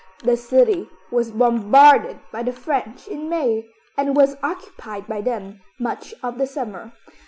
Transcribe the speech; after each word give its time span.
The 0.23 0.35
city 0.35 0.89
was 1.11 1.29
bombarded 1.29 2.21
by 2.31 2.41
the 2.41 2.51
French 2.51 3.07
in 3.07 3.29
May, 3.29 3.69
and 3.95 4.15
was 4.15 4.35
occupied 4.41 5.05
by 5.05 5.21
them 5.21 5.61
much 5.77 6.15
of 6.23 6.39
the 6.39 6.47
summer. 6.47 6.91